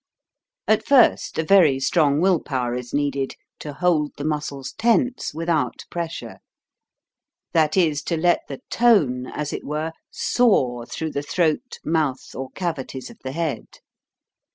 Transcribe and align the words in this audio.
At 0.67 0.83
first 0.83 1.37
a 1.37 1.43
very 1.43 1.79
strong 1.79 2.19
will 2.19 2.39
power 2.39 2.73
is 2.73 2.91
needed 2.91 3.35
to 3.59 3.71
hold 3.73 4.13
the 4.17 4.23
muscles 4.25 4.73
tense 4.75 5.31
without 5.31 5.85
pressure; 5.91 6.39
that 7.53 7.77
is, 7.77 8.01
to 8.05 8.17
let 8.17 8.39
the 8.47 8.61
tone, 8.71 9.27
as 9.27 9.53
it 9.53 9.63
were, 9.63 9.91
soar 10.09 10.87
through 10.87 11.11
the 11.11 11.21
throat, 11.21 11.77
mouth, 11.85 12.33
or 12.33 12.49
cavities 12.55 13.11
of 13.11 13.19
the 13.23 13.31
head. 13.33 13.67